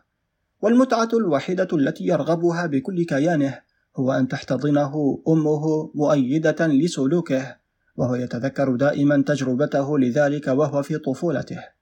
والمتعة 0.62 1.08
الوحيدة 1.14 1.68
التي 1.72 2.04
يرغبها 2.04 2.66
بكل 2.66 3.04
كيانه 3.04 3.58
هو 3.96 4.12
أن 4.12 4.28
تحتضنه 4.28 5.22
أمه 5.28 5.90
مؤيدة 5.94 6.66
لسلوكه 6.66 7.56
وهو 7.96 8.14
يتذكر 8.14 8.76
دائما 8.76 9.24
تجربته 9.26 9.98
لذلك 9.98 10.46
وهو 10.46 10.82
في 10.82 10.98
طفولته. 10.98 11.77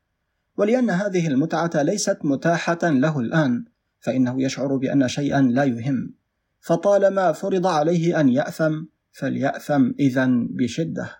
ولأن 0.56 0.90
هذه 0.90 1.26
المتعة 1.26 1.82
ليست 1.82 2.18
متاحة 2.24 2.78
له 2.82 3.20
الآن 3.20 3.64
فإنه 4.00 4.42
يشعر 4.42 4.76
بأن 4.76 5.08
شيئا 5.08 5.40
لا 5.40 5.64
يهم. 5.64 6.14
فطالما 6.60 7.32
فرض 7.32 7.66
عليه 7.66 8.20
أن 8.20 8.28
يأثم 8.28 8.82
فليأثم 9.12 9.90
إذا 10.00 10.26
بشدة. 10.50 11.10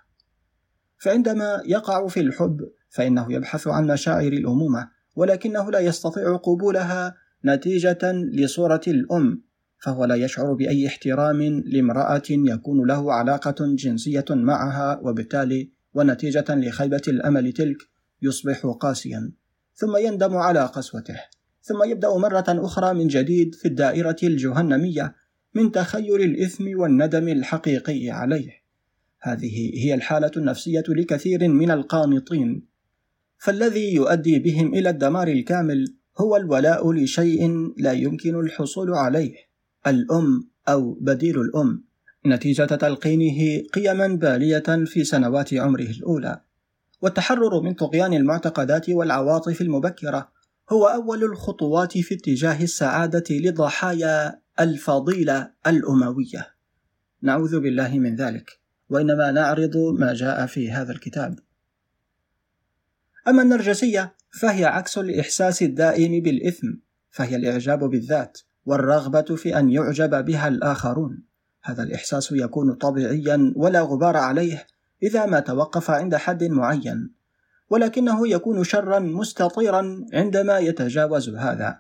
فعندما 0.99 1.63
يقع 1.67 2.07
في 2.07 2.21
الحب 2.21 2.61
فإنه 2.89 3.33
يبحث 3.33 3.69
عن 3.69 3.87
مشاعر 3.87 4.33
الأمومة 4.33 4.89
ولكنه 5.17 5.71
لا 5.71 5.79
يستطيع 5.79 6.37
قبولها 6.37 7.15
نتيجة 7.45 8.13
لصورة 8.13 8.81
الأم 8.89 9.43
فهو 9.79 10.05
لا 10.05 10.15
يشعر 10.15 10.53
بأي 10.53 10.87
احترام 10.87 11.43
لامرأة 11.43 12.23
يكون 12.31 12.87
له 12.87 13.13
علاقة 13.13 13.55
جنسية 13.61 14.25
معها 14.31 15.01
وبالتالي 15.03 15.71
ونتيجة 15.95 16.45
لخيبة 16.49 17.03
الأمل 17.09 17.53
تلك. 17.53 17.79
يصبح 18.23 18.67
قاسيا 18.81 19.33
ثم 19.75 19.97
يندم 19.97 20.37
على 20.37 20.67
قسوته 20.67 21.21
ثم 21.67 21.85
يبدأ 21.85 22.17
مرة 22.17 22.45
أخرى 22.49 22.95
من 22.95 23.07
جديد 23.07 23.55
في 23.55 23.69
الدائرة 23.69 24.17
الجهنمية 24.23 25.15
من 25.55 25.73
تخيل 25.73 26.23
الإثم 26.23 26.79
والندم 26.79 27.29
الحقيقي 27.29 28.11
عليه. 28.11 28.51
هذه 29.21 29.85
هي 29.85 29.95
الحالة 29.95 30.31
النفسية 30.37 30.85
لكثير 30.89 31.49
من 31.49 31.71
القانطين. 31.71 32.67
فالذي 33.39 33.95
يؤدي 33.95 34.39
بهم 34.39 34.75
إلى 34.75 34.91
الدمار 34.91 35.29
الكامل 35.29 35.95
هو 36.19 36.37
الولاء 36.37 36.93
لشيء 36.93 37.73
لا 37.79 37.93
يمكن 37.93 38.41
الحصول 38.41 38.95
عليه 38.95 39.35
الأم 39.87 40.49
أو 40.69 40.95
بديل 41.01 41.41
الأم. 41.41 41.85
نتيجة 42.27 42.65
تلقينه 42.65 43.63
قيما 43.73 44.07
بالية 44.07 44.85
في 44.87 45.05
سنوات 45.05 45.55
عمره 45.55 45.91
الأولى. 45.99 46.41
والتحرر 47.03 47.61
من 47.61 47.75
طغيان 47.75 48.15
المعتقدات 48.15 48.91
والعواطف 48.91 49.61
المبكرة 49.61 50.29
هو 50.71 50.87
أول 50.87 51.25
الخطوات 51.25 51.99
في 51.99 52.15
اتجاه 52.15 52.63
السعادة 52.63 53.25
لضحايا 53.31 54.41
الفضيلة 54.61 55.53
الأموية 55.67 56.57
نعوذ 57.23 57.61
بالله 57.61 57.99
من 57.99 58.17
ذلك 58.17 58.61
وإنما 58.91 59.31
نعرض 59.31 59.77
ما 59.77 60.15
جاء 60.15 60.47
في 60.47 60.71
هذا 60.71 60.93
الكتاب. 60.93 61.39
أما 63.29 63.43
النرجسية 63.43 64.17
فهي 64.41 64.65
عكس 64.65 64.99
الإحساس 64.99 65.63
الدائم 65.63 66.23
بالإثم، 66.23 66.67
فهي 67.11 67.37
الإعجاب 67.37 67.85
بالذات 67.85 68.39
والرغبة 68.67 69.23
في 69.37 69.59
أن 69.59 69.71
يعجب 69.71 70.25
بها 70.25 70.49
الآخرون. 70.49 71.25
هذا 71.63 71.83
الإحساس 71.83 72.33
يكون 72.33 72.75
طبيعيا 72.75 73.53
ولا 73.57 73.81
غبار 73.81 74.17
عليه 74.17 74.67
إذا 75.03 75.27
ما 75.27 75.41
توقف 75.41 75.91
عند 75.91 76.17
حد 76.17 76.45
معين، 76.45 77.15
ولكنه 77.71 78.29
يكون 78.29 78.65
شرا 78.65 78.99
مستطيرا 78.99 80.05
عندما 80.13 80.59
يتجاوز 80.59 81.29
هذا. 81.29 81.79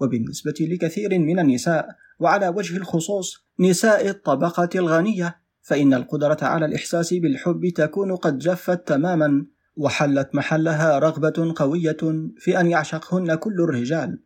وبالنسبة 0.00 0.54
لكثير 0.60 1.18
من 1.18 1.38
النساء 1.38 1.88
وعلى 2.18 2.48
وجه 2.48 2.76
الخصوص 2.76 3.46
نساء 3.60 4.08
الطبقة 4.08 4.68
الغنية 4.74 5.36
فإن 5.62 5.94
القدرة 5.94 6.38
على 6.42 6.66
الإحساس 6.66 7.14
بالحب 7.14 7.68
تكون 7.76 8.16
قد 8.16 8.38
جفت 8.38 8.88
تماما 8.88 9.46
وحلت 9.76 10.34
محلها 10.34 10.98
رغبة 10.98 11.54
قوية 11.56 11.96
في 12.38 12.60
أن 12.60 12.66
يعشقهن 12.66 13.34
كل 13.34 13.60
الرجال 13.60 14.22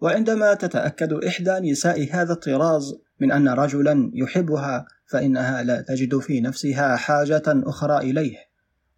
وعندما 0.00 0.54
تتأكد 0.54 1.12
إحدى 1.12 1.70
نساء 1.70 2.08
هذا 2.12 2.32
الطراز 2.32 2.94
من 3.20 3.32
أن 3.32 3.48
رجلا 3.48 4.10
يحبها 4.14 4.86
فإنها 5.06 5.62
لا 5.62 5.80
تجد 5.80 6.18
في 6.18 6.40
نفسها 6.40 6.96
حاجة 6.96 7.42
أخرى 7.46 8.10
إليه. 8.10 8.36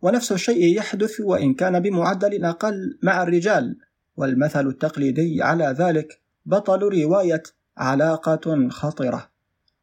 ونفس 0.03 0.33
الشيء 0.33 0.77
يحدث 0.77 1.21
وإن 1.21 1.55
كان 1.55 1.81
بمعدل 1.81 2.45
أقل 2.45 2.99
مع 3.03 3.23
الرجال. 3.23 3.77
والمثل 4.17 4.67
التقليدي 4.67 5.43
على 5.43 5.65
ذلك 5.79 6.21
بطل 6.47 6.79
رواية 6.79 7.43
علاقة 7.77 8.69
خطرة. 8.69 9.31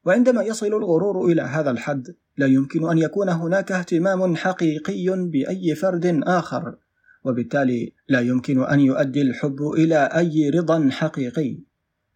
وعندما 0.05 0.43
يصل 0.43 0.67
الغرور 0.67 1.25
إلى 1.25 1.41
هذا 1.41 1.71
الحد 1.71 2.15
لا 2.37 2.45
يمكن 2.45 2.89
أن 2.89 2.97
يكون 2.97 3.29
هناك 3.29 3.71
اهتمام 3.71 4.35
حقيقي 4.35 5.29
بأي 5.31 5.75
فرد 5.75 6.21
آخر. 6.23 6.75
وبالتالي 7.23 7.93
لا 8.09 8.19
يمكن 8.19 8.63
أن 8.63 8.79
يؤدي 8.79 9.21
الحب 9.21 9.61
إلى 9.61 9.95
أي 9.97 10.49
رضا 10.49 10.89
حقيقي. 10.91 11.68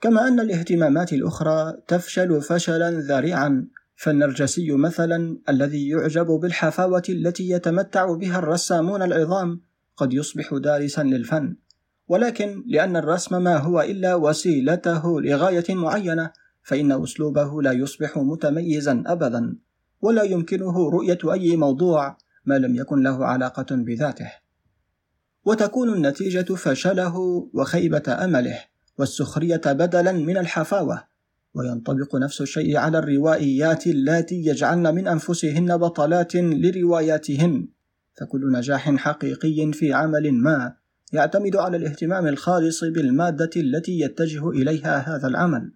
كما 0.04 0.28
أن 0.28 0.40
الاهتمامات 0.40 1.14
الأخرى 1.14 1.74
تفشل 1.88 2.42
فشلا 2.42 2.92
ذريعا. 2.92 3.68
فالنرجسي 3.96 4.72
مثلا 4.72 5.38
الذي 5.50 5.90
يعجب 5.90 6.26
بالحفاوة 6.26 7.04
التي 7.10 7.50
يتمتع 7.50 8.14
بها 8.14 8.40
الرسامون 8.40 9.02
العظام 9.02 9.62
قد 9.98 10.14
يصبح 10.14 10.54
دارسا 10.54 11.04
للفن. 11.04 11.56
ولكن 12.08 12.64
لأن 12.68 12.96
الرسم 12.96 13.44
ما 13.44 13.58
هو 13.58 13.82
إلا 13.82 14.16
وسيلته 14.16 15.22
لغاية 15.22 15.76
معينة 15.76 16.32
فإن 16.64 17.04
أسلوبه 17.04 17.62
لا 17.62 17.72
يصبح 17.72 18.18
متميزا 18.18 19.04
أبدا 19.06 19.56
ولا 20.02 20.24
يمكنه 20.24 20.90
رؤية 20.90 21.20
أي 21.34 21.56
موضوع 21.56 22.18
ما 22.46 22.60
لم 22.60 22.76
يكن 22.76 23.04
له 23.04 23.26
علاقة 23.26 23.76
بذاته. 23.76 24.32
وتكون 25.46 25.94
النتيجة 25.94 26.54
فشله 26.54 27.18
وخيبة 27.54 28.04
أمله. 28.24 28.73
والسخرية 28.98 29.62
بدلا 29.66 30.12
من 30.12 30.38
الحفاوة. 30.38 31.04
وينطبق 31.54 32.16
نفس 32.16 32.42
الشيء 32.42 32.78
على 32.78 33.00
الروائيات 33.00 33.88
اللاتي 33.88 34.36
يجعلن 34.36 34.96
من 34.96 35.08
أنفسهن 35.08 35.78
بطلات 35.78 36.36
لرواياتهن. 36.36 37.68
فكل 38.20 38.52
نجاح 38.52 38.96
حقيقي 38.96 39.72
في 39.74 39.94
عمل 39.94 40.32
ما 40.34 40.74
يعتمد 41.14 41.56
على 41.56 41.78
الاهتمام 41.78 42.28
الخالص 42.28 42.84
بالمادة 42.84 43.50
التي 43.56 44.00
يتجه 44.00 44.50
إليها 44.50 45.16
هذا 45.16 45.28
العمل. 45.28 45.72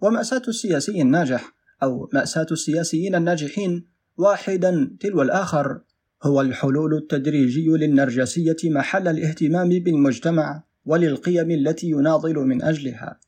ومأساة 0.00 0.42
السياسي 0.48 1.02
الناجح 1.02 1.52
أو 1.82 2.10
مأساة 2.12 2.46
السياسيين 2.52 3.14
الناجحين 3.14 3.84
واحدا 4.16 4.96
تلو 5.00 5.22
الآخر 5.22 5.80
هو 6.22 6.40
الحلول 6.40 6.94
التدريجي 6.94 7.68
للنرجسية 7.68 8.56
محل 8.64 9.08
الاهتمام 9.08 9.68
بالمجتمع. 9.68 10.62
وللقيم 10.86 11.50
التي 11.50 11.90
يناضل 11.90 12.34
من 12.34 12.62
أجلها. 12.62 13.20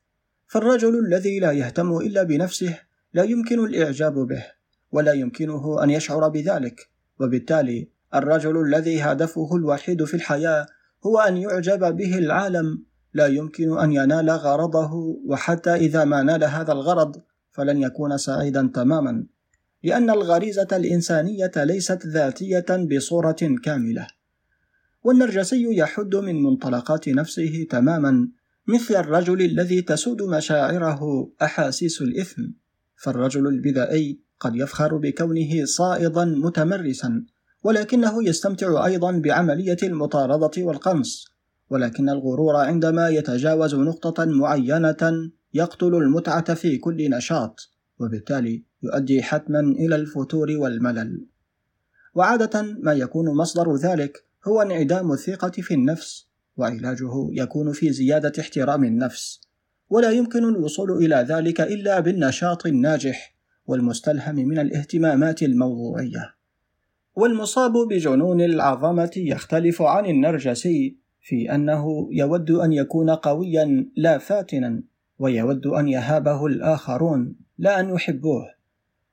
فالرجل 0.46 0.98
الذي 0.98 1.40
لا 1.40 1.52
يهتم 1.52 1.96
إلا 1.96 2.22
بنفسه 2.22 2.78
لا 3.14 3.22
يمكن 3.22 3.64
الإعجاب 3.64 4.14
به 4.14 4.44
ولا 4.92 5.12
يمكنه 5.12 5.82
أن 5.82 5.90
يشعر 5.90 6.28
بذلك. 6.28 6.88
وبالتالي 7.20 7.88
الرجل 8.14 8.60
الذي 8.60 9.00
هدفه 9.00 9.56
الوحيد 9.56 10.04
في 10.04 10.14
الحياة 10.14 10.66
هو 11.06 11.18
أن 11.18 11.36
يعجب 11.36 11.96
به 11.96 12.18
العالم. 12.18 12.82
لا 13.14 13.26
يمكن 13.26 13.78
أن 13.78 13.92
ينال 13.92 14.30
غرضه 14.30 14.92
وحتى 15.26 15.74
إذا 15.74 16.04
ما 16.04 16.22
نال 16.22 16.44
هذا 16.44 16.72
الغرض 16.72 17.22
فلن 17.52 17.82
يكون 17.82 18.18
سعيدا 18.18 18.70
تماما. 18.74 19.26
لأن 19.82 20.10
الغريزة 20.10 20.68
الإنسانية 20.72 21.52
ليست 21.56 22.06
ذاتية 22.06 22.66
بصورة 22.70 23.56
كاملة. 23.64 24.06
والنرجسي 25.04 25.76
يحد 25.76 26.14
من 26.14 26.42
منطلقات 26.42 27.08
نفسه 27.08 27.66
تماما 27.70 28.28
مثل 28.66 28.94
الرجل 28.94 29.42
الذي 29.42 29.82
تسود 29.82 30.22
مشاعره 30.22 31.30
أحاسيس 31.42 32.02
الإثم. 32.02 32.42
فالرجل 32.96 33.46
البدائي 33.46 34.20
قد 34.40 34.56
يفخر 34.56 34.96
بكونه 34.96 35.64
صائدا 35.64 36.24
متمرسا 36.24 37.24
ولكنه 37.62 38.28
يستمتع 38.28 38.86
أيضا 38.86 39.12
بعملية 39.12 39.76
المطاردة 39.82 40.50
والقنص. 40.58 41.24
ولكن 41.70 42.08
الغرور 42.08 42.56
عندما 42.56 43.08
يتجاوز 43.08 43.74
نقطة 43.74 44.24
معينة 44.24 45.30
يقتل 45.54 45.94
المتعة 45.94 46.54
في 46.54 46.78
كل 46.78 47.10
نشاط 47.10 47.70
وبالتالي 48.00 48.64
يؤدي 48.82 49.22
حتما 49.22 49.60
إلى 49.60 49.96
الفتور 49.96 50.50
والملل. 50.50 51.26
وعادة 52.14 52.62
ما 52.62 52.92
يكون 52.92 53.36
مصدر 53.36 53.76
ذلك 53.76 54.24
هو 54.44 54.62
انعدام 54.62 55.12
الثقة 55.12 55.50
في 55.50 55.74
النفس 55.74 56.28
وعلاجه 56.56 57.28
يكون 57.32 57.72
في 57.72 57.92
زيادة 57.92 58.32
احترام 58.40 58.84
النفس. 58.84 59.40
ولا 59.90 60.10
يمكن 60.10 60.44
الوصول 60.44 61.04
إلى 61.04 61.26
ذلك 61.28 61.60
إلا 61.60 62.00
بالنشاط 62.00 62.66
الناجح 62.66 63.34
والمستلهم 63.66 64.34
من 64.34 64.58
الاهتمامات 64.58 65.42
الموضوعية. 65.42 66.34
والمصاب 67.16 67.72
بجنون 67.90 68.40
العظمة 68.40 69.10
يختلف 69.16 69.82
عن 69.82 70.06
النرجسي 70.06 70.96
في 71.20 71.54
أنه 71.54 72.08
يود 72.12 72.50
أن 72.50 72.72
يكون 72.72 73.10
قويا 73.10 73.90
لا 73.96 74.18
فاتنا 74.18 74.82
ويود 75.18 75.66
أن 75.66 75.88
يهابه 75.88 76.46
الآخرون 76.46 77.36
لا 77.58 77.80
أن 77.80 77.94
يحبوه. 77.94 78.54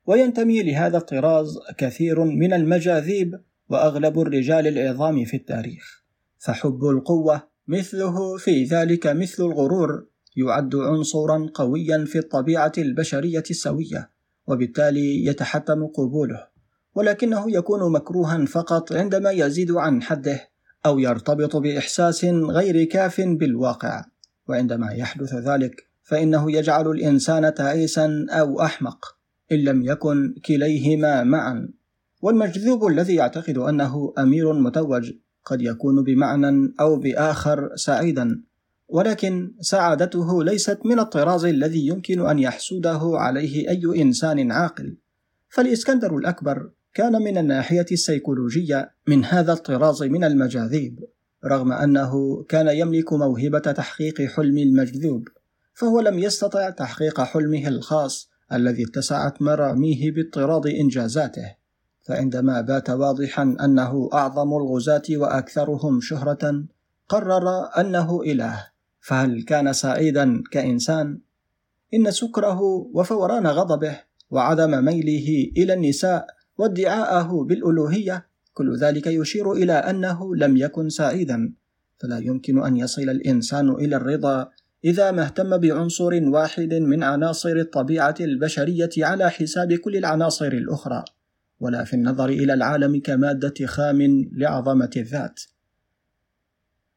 وينتمي 0.06 0.64
لهذا 0.64 0.98
الطراز 0.98 1.60
كثير 1.78 2.24
من 2.24 2.54
المجاذيب 2.54 3.42
وأغلب 3.72 4.20
الرجال 4.20 4.68
العظام 4.68 5.26
في 5.26 5.38
التاريخ. 5.38 6.04
فحب 6.40 6.84
القوة 6.84 7.48
مثله 7.68 8.38
في 8.38 8.64
ذلك 8.64 9.08
مثل 9.08 9.44
الغرور 9.44 10.06
يعد 10.36 10.76
عنصرا 10.76 11.50
قويا 11.54 12.06
في 12.06 12.18
الطبيعة 12.20 12.72
البشرية 12.78 13.44
السوية 13.50 14.10
وبالتالي 14.48 15.26
يتحتم 15.26 15.88
قبوله. 15.88 16.48
ولكنه 16.96 17.52
يكون 17.52 17.92
مكروها 17.92 18.46
فقط 18.46 18.94
عندما 18.94 19.32
يزيد 19.32 19.72
عن 19.72 20.02
حده 20.02 20.50
أو 20.86 21.00
يرتبط 21.00 21.56
بإحساس 21.56 22.26
غير 22.26 22.84
كاف 22.84 23.22
بالواقع. 23.22 24.06
وعندما 24.48 24.92
يحدث 24.92 25.34
ذلك 25.34 25.88
فإنه 26.04 26.52
يجعل 26.52 26.88
الإنسان 26.88 27.54
تعيسا 27.54 28.26
أو 28.30 28.62
أحمق 28.62 29.16
إن 29.52 29.58
لم 29.58 29.86
يكن 29.86 30.36
كليهما 30.46 31.24
معا. 31.24 31.81
والمجذوب 32.22 32.88
الذي 32.88 33.16
يعتقد 33.16 33.58
أنه 33.58 34.14
أمير 34.18 34.54
متوج 34.54 35.12
قد 35.46 35.62
يكون 35.62 36.04
بمعنى 36.04 36.74
أو 36.80 36.96
بآخر 36.96 37.70
سعيدا 37.76 38.42
ولكن 38.88 39.54
سعادته 39.60 40.44
ليست 40.44 40.80
من 40.86 41.00
الطراز 41.00 41.46
الذي 41.46 41.88
يمكن 41.88 42.26
أن 42.30 42.40
يحسده 42.40 43.00
عليه 43.04 43.70
أي 43.70 44.02
إنسان 44.02 44.52
عاقل. 44.52 44.98
فالإسكندر 45.50 46.18
الأكبر 46.18 46.70
كان 46.94 47.22
من 47.22 47.38
الناحية 47.38 47.86
السيكولوجية 47.92 48.92
من 49.08 49.26
هذا 49.26 49.54
الطراز 49.54 50.04
من 50.04 50.24
المجاذيب 50.24 51.00
رغم 51.46 51.72
أنه 51.72 52.44
كان 52.44 52.68
يملك 52.68 53.14
موهبة 53.14 53.60
تحقيق 53.60 54.22
حلم 54.22 54.58
المجذوب 54.58 55.28
فهو 55.74 56.00
لم 56.00 56.20
يستطع 56.20 56.70
تحقيق 56.70 57.22
حلمه 57.22 57.68
الخاص 57.68 58.30
الذي 58.54 58.84
اتسعت 58.84 59.42
مراميه 59.42 60.12
باضطراد 60.12 60.68
إنجازاته. 60.68 61.61
فعندما 62.12 62.62
بات 62.62 62.90
واضحا 62.90 63.56
أنه 63.64 64.10
أعظم 64.14 64.54
الغزاة 64.54 65.08
وأكثرهم 65.10 66.02
شهرة 66.02 66.64
قرر 67.10 67.48
أنه 67.80 68.22
إله. 68.22 68.68
فهل 69.00 69.44
كان 69.44 69.74
سعيدا 69.74 70.44
كإنسان؟ 70.52 71.20
إن 71.94 72.12
سكره 72.12 72.62
وفوران 72.94 73.48
غضبه 73.48 74.00
وعدم 74.30 74.86
ميله 74.86 75.52
إلى 75.58 75.74
النساء 75.74 76.28
وادعاءه 76.58 77.44
بالألوهية 77.44 78.26
كل 78.54 78.78
ذلك 78.78 79.08
يشير 79.08 79.52
إلى 79.52 79.74
أنه 79.74 80.36
لم 80.36 80.58
يكن 80.58 80.90
سعيدا. 80.90 81.54
فلا 82.00 82.18
يمكن 82.18 82.64
أن 82.64 82.78
يصل 82.78 83.10
الإنسان 83.10 83.70
إلى 83.70 83.96
الرضا 83.96 84.50
إذا 84.86 85.12
ما 85.12 85.24
اهتم 85.24 85.58
بعنصر 85.58 86.24
واحد 86.24 86.74
من 86.74 87.04
عناصر 87.04 87.56
الطبيعة 87.56 88.16
البشرية 88.20 88.90
على 88.98 89.30
حساب 89.30 89.74
كل 89.74 89.96
العناصر 89.96 90.48
الأخرى. 90.48 91.04
ولا 91.62 91.84
في 91.84 91.94
النظر 91.94 92.30
إلى 92.30 92.54
العالم 92.54 93.00
كمادة 93.00 93.66
خام 93.66 94.30
لعظمة 94.34 94.90
الذات. 94.98 95.42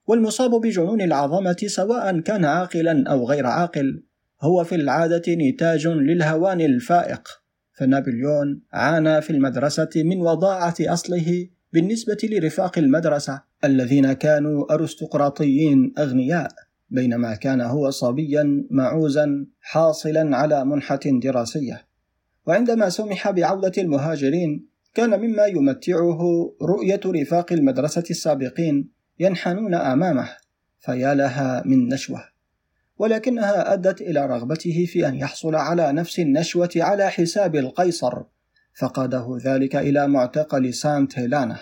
والمصاب 0.07 0.50
بجنون 0.50 1.00
العظمة 1.00 1.57
سواء 1.66 2.20
كان 2.20 2.44
عاقلا 2.44 3.11
أو 3.11 3.29
غير 3.29 3.46
عاقل 3.46 4.03
هو 4.40 4.64
في 4.64 4.74
العادة 4.74 5.22
نتاج 5.29 5.87
للهوان 5.87 6.61
الفائق. 6.61 7.29
فنابليون 7.74 8.62
عانى 8.72 9.22
في 9.22 9.31
المدرسة 9.31 9.90
من 9.96 10.20
وضاعة 10.20 10.74
أصله 10.81 11.48
بالنسبة 11.72 12.18
لرفاق 12.24 12.79
المدرسة 12.79 13.42
الذين 13.64 14.12
كانوا 14.12 14.74
أرستقراطيين 14.74 15.92
أغنياء 15.98 16.50
بينما 16.90 17.35
كان 17.35 17.61
هو 17.61 17.90
صبيا 17.90 18.66
معوزا 18.70 19.46
حاصلا 19.61 20.37
على 20.37 20.64
منحة 20.64 21.00
دراسية. 21.05 21.93
وعندما 22.46 22.88
سمح 22.88 23.30
بعودة 23.30 23.72
المهاجرين 23.78 24.66
كان 24.94 25.20
مما 25.20 25.46
يمتعه 25.46 26.20
رؤية 26.62 27.00
رفاق 27.07 27.52
المدرسة 27.52 28.04
السابقين 28.11 28.90
ينحنون 29.18 29.74
أمامه 29.74 30.28
فيا 30.78 31.14
لها 31.14 31.62
من 31.66 31.88
نشوة. 31.88 32.24
ولكنها 32.98 33.72
أدت 33.72 34.00
إلى 34.00 34.26
رغبته 34.26 34.87
في 34.88 35.09
أن 35.09 35.14
يحصل 35.14 35.54
على 35.54 35.92
نفس 35.92 36.18
النشوة 36.18 36.70
على 36.76 37.11
حساب 37.11 37.57
القيصر 37.57 38.22
فقاده 38.74 39.38
ذلك 39.44 39.76
إلى 39.76 40.09
معتقل 40.09 40.74
سانت 40.74 41.18
هيلانا 41.18 41.59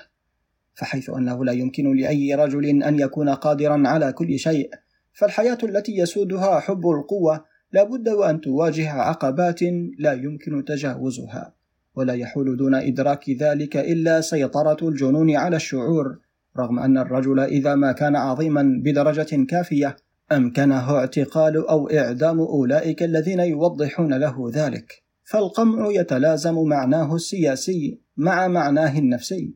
فحيث 0.74 1.10
أنه 1.10 1.44
لا 1.44 1.52
يمكن 1.52 1.96
لأي 1.96 2.34
رجل 2.34 2.82
أن 2.82 2.98
يكون 2.98 3.28
قادرا 3.28 3.88
على 3.88 4.12
كل 4.12 4.38
شيء 4.38 4.70
فالحياة 5.12 5.58
التي 5.62 5.96
يسودها 5.96 6.60
حب 6.60 6.86
القوة 6.90 7.44
لابد 7.72 8.08
وأن 8.08 8.40
تواجه 8.40 8.90
عقبات 8.90 9.62
لا 9.98 10.12
يمكن 10.12 10.64
تجاوزها 10.64 11.54
ولا 11.94 12.14
يحول 12.14 12.56
دون 12.56 12.74
إدراك 12.74 13.30
ذلك 13.30 13.76
إلا 13.76 14.20
سيطرة 14.20 14.88
الجنون 14.88 15.36
على 15.36 15.56
الشعور 15.56 16.18
رغم 16.58 16.78
أن 16.78 16.98
الرجل 16.98 17.40
إذا 17.40 17.74
ما 17.74 17.92
كان 17.92 18.16
عظيما 18.16 18.80
بدرجة 18.84 19.44
كافية 19.44 19.96
أمكنه 20.32 20.96
اعتقال 20.98 21.68
أو 21.68 21.90
إعدام 21.90 22.40
أولئك 22.40 23.02
الذين 23.02 23.40
يوضحون 23.40 24.14
له 24.14 24.50
ذلك. 24.54 25.02
فالقمع 25.24 25.88
يتلازم 25.90 26.62
معناه 26.64 27.14
السياسي 27.14 28.00
مع 28.16 28.48
معناه 28.48 28.98
النفسي 28.98 29.54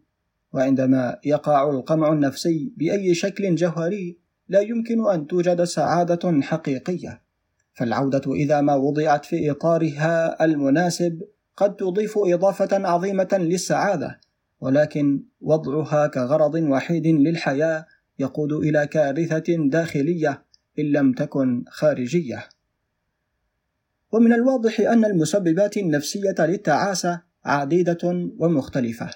وعندما 0.52 1.18
يقع 1.24 1.70
القمع 1.70 2.12
النفسي 2.12 2.72
بأي 2.76 3.14
شكل 3.14 3.55
جوهري 3.55 4.18
لا 4.48 4.61
يمكن 4.61 5.11
أن 5.11 5.26
توجد 5.26 5.64
سعادة 5.64 6.40
حقيقية. 6.42 7.25
فالعودة 7.76 8.32
إذا 8.32 8.60
ما 8.60 8.74
وضعت 8.74 9.24
في 9.24 9.50
إطارها 9.50 10.44
المناسب 10.44 11.22
قد 11.56 11.76
تضيف 11.76 12.18
إضافة 12.18 12.88
عظيمة 12.88 13.28
للسعادة 13.32 14.20
ولكن 14.60 15.22
وضعها 15.40 16.06
كغرض 16.06 16.54
وحيد 16.54 17.06
للحياة 17.06 17.86
يقود 18.18 18.52
إلى 18.52 18.86
كارثة 18.86 19.68
داخلية 19.68 20.44
إن 20.78 20.84
لم 20.84 21.12
تكن 21.12 21.64
خارجية. 21.68 22.48
ومن 24.12 24.32
الواضح 24.32 24.80
أن 24.80 25.04
المسببات 25.04 25.76
النفسية 25.76 26.34
للتعاسة 26.38 27.22
عديدة 27.44 28.30
ومختلفة 28.38 29.10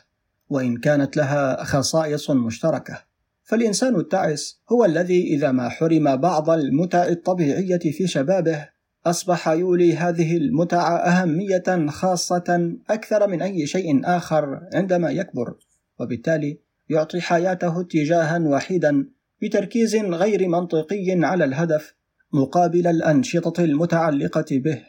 وإن 0.49 0.77
كانت 0.77 1.17
لها 1.17 1.65
خصائص 1.65 2.31
مشتركة. 2.31 3.10
فالإنسان 3.51 3.97
التعس 3.97 4.61
هو 4.73 4.85
الذي 4.85 5.35
إذا 5.35 5.53
ما 5.53 5.69
حرم 5.69 6.17
بعض 6.17 6.51
المتع 6.51 7.09
الطبيعية 7.09 7.79
في 7.79 8.07
شبابه 8.07 8.69
أصبح 9.07 9.49
يولي 9.49 9.97
هذه 9.97 10.37
المتع 10.37 10.97
أهمية 10.97 11.87
خاصة 11.89 12.77
أكثر 12.91 13.27
من 13.27 13.43
أي 13.43 13.67
شيء 13.67 14.01
آخر 14.05 14.61
عندما 14.75 15.11
يكبر 15.11 15.55
وبالتالي 16.01 16.59
يعطي 16.89 17.21
حياته 17.21 17.81
اتجاها 17.81 18.39
وحيدا 18.39 19.07
بتركيز 19.43 19.97
غير 19.97 20.49
منطقي 20.49 21.07
على 21.11 21.45
الهدف 21.45 21.95
مقابل 22.33 22.87
الأنشطة 22.87 23.65
المتعلقة 23.65 24.47
به. 24.51 24.83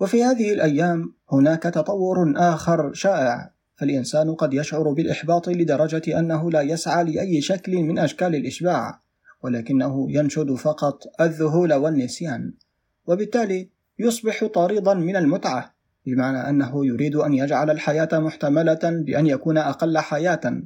وفي 0.00 0.24
هذه 0.24 0.52
الأيام 0.52 1.14
هناك 1.32 1.62
تطور 1.62 2.32
آخر 2.36 2.92
شائع. 2.92 3.57
فالإنسان 3.78 4.34
قد 4.34 4.54
يشعر 4.54 4.92
بالإحباط 4.92 5.48
لدرجة 5.48 6.18
أنه 6.18 6.50
لا 6.50 6.60
يسعى 6.60 7.04
لأي 7.04 7.40
شكل 7.40 7.76
من 7.82 7.98
أشكال 7.98 8.34
الإشباع 8.34 9.00
ولكنه 9.42 10.06
ينشد 10.10 10.52
فقط 10.52 11.02
الذهول 11.20 11.74
والنسيان 11.74 12.52
وبالتالي 13.06 13.68
يصبح 13.98 14.44
طاردا 14.44 14.94
من 14.94 15.16
المتعة 15.16 15.74
بمعنى 16.06 16.48
أنه 16.50 16.86
يريد 16.86 17.16
أن 17.16 17.34
يجعل 17.34 17.70
الحياة 17.70 18.08
محتملة 18.12 18.80
بأن 18.82 19.26
يكون 19.26 19.58
أقل 19.58 19.98
حياة. 19.98 20.62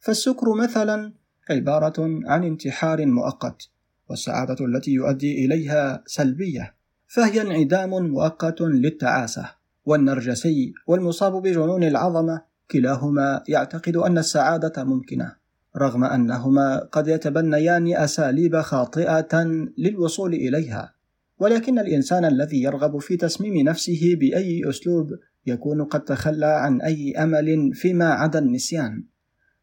فالسكر 0.00 0.54
مثلا 0.54 1.12
عبارة 1.50 2.20
عن 2.26 2.44
انتحار 2.44 3.06
مؤقت 3.06 3.68
والسعادة 4.10 4.64
التي 4.64 4.90
يؤدي 4.90 5.44
إليها 5.44 6.02
سلبية 6.06 6.74
فهي 7.06 7.40
انعدام 7.40 7.90
مؤقت 7.90 8.60
للتعاسة 8.60 9.50
والنرجسي 9.84 10.72
والمصاب 10.86 11.42
بجنون 11.42 11.84
العظمة 11.84 12.42
كلاهما 12.70 13.42
يعتقد 13.48 13.96
أن 13.96 14.18
السعادة 14.18 14.84
ممكنة 14.84 15.32
رغم 15.76 16.04
أنهما 16.04 16.78
قد 16.78 17.08
يتبنيان 17.08 17.96
أساليب 17.96 18.60
خاطئة 18.60 19.44
للوصول 19.78 20.34
إليها. 20.34 20.94
ولكن 21.38 21.78
الإنسان 21.78 22.24
الذي 22.24 22.62
يرغب 22.62 22.98
في 22.98 23.16
تسميم 23.16 23.68
نفسه 23.68 24.16
بأي 24.20 24.68
أسلوب 24.68 25.10
يكون 25.46 25.84
قد 25.84 26.04
تخلى 26.04 26.46
عن 26.46 26.80
أي 26.80 27.14
أمل 27.22 27.74
فيما 27.74 28.12
عدا 28.12 28.38
النسيان. 28.38 29.04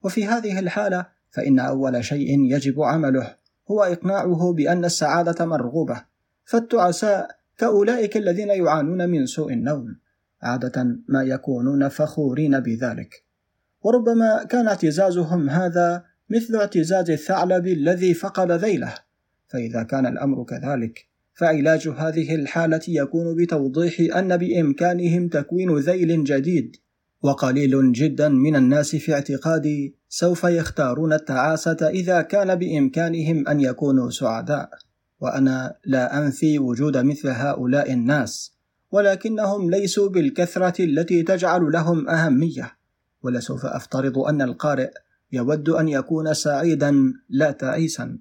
وفي 0.04 0.26
هذه 0.26 0.60
الحالة 0.60 1.06
فإن 1.32 1.60
أول 1.60 2.06
شيء 2.06 2.40
يجب 2.40 2.82
عمله 2.82 3.36
هو 3.72 3.84
إقناعه 3.84 4.54
بأن 4.54 4.86
السعادة 4.86 5.46
مرغوبة 5.46 6.04
فالتعساء 6.46 7.28
كأولئك 7.58 8.18
الذين 8.18 8.50
يعانون 8.50 9.10
من 9.10 9.26
سوء 9.26 9.54
النوم. 9.54 9.96
عادة 10.44 10.98
ما 11.08 11.24
يكونون 11.24 11.88
فخورين 11.88 12.60
بذلك. 12.60 13.24
وربما 13.82 14.44
كان 14.44 14.68
اعتزازهم 14.68 15.50
هذا 15.50 16.04
مثل 16.30 16.56
اعتزاز 16.56 17.10
الثعلب 17.10 17.68
الذي 17.68 18.14
فقد 18.14 18.52
ذيله. 18.52 18.94
فإذا 19.48 19.84
كان 19.84 20.06
الأمر 20.06 20.44
كذلك 20.44 21.14
فعلاج 21.34 21.88
هذه 21.88 22.36
الحالة 22.36 22.82
يكون 22.88 23.36
بتوضيح 23.36 24.18
أن 24.18 24.38
بإمكانهم 24.38 25.28
تكوين 25.28 25.78
ذيل 25.78 26.24
جديد 26.24 26.76
وقليل 27.22 27.92
جدا 27.92 28.30
من 28.30 28.56
الناس 28.56 28.96
في 28.96 29.14
اعتقادي 29.14 29.96
سوف 30.10 30.44
يختارون 30.44 31.14
التعاسة 31.14 31.88
إذا 31.88 32.22
كان 32.22 32.56
بإمكانهم 32.56 33.48
أن 33.48 33.60
يكونوا 33.60 34.10
سعداء. 34.10 34.70
وأنا 35.20 35.76
لا 35.86 36.18
أنفي 36.18 36.60
وجود 36.60 36.98
مثل 36.98 37.30
هؤلاء 37.30 37.94
الناس. 37.94 38.58
ولكنهم 38.94 39.72
ليسوا 39.72 40.10
بالكثرة 40.10 40.84
التي 40.84 41.24
تجعل 41.24 41.72
لهم 41.72 42.10
أهمية. 42.10 42.78
ولسوف 43.24 43.66
أفترض 43.66 44.18
أن 44.20 44.42
القارئ 44.42 44.92
يود 45.32 45.70
أن 45.70 45.88
يكون 45.88 46.34
سعيدا 46.34 47.14
لا 47.30 47.52
تعيسا. 47.52 48.18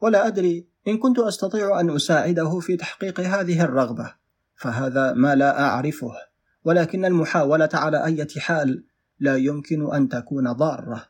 ولا 0.00 0.26
أدري 0.26 0.66
إن 0.88 0.98
كنت 0.98 1.18
أستطيع 1.18 1.80
أن 1.80 1.90
أساعده 1.90 2.58
في 2.60 2.76
تحقيق 2.76 3.20
هذه 3.20 3.62
الرغبة 3.64 4.14
فهذا 4.56 5.12
ما 5.12 5.34
لا 5.34 5.60
أعرفه. 5.60 6.12
ولكن 6.64 7.04
المحاولة 7.04 7.68
على 7.74 8.04
أي 8.04 8.26
حال 8.38 8.84
لا 9.20 9.36
يمكن 9.36 9.94
أن 9.94 10.08
تكون 10.08 10.52
ضارة. 10.52 11.06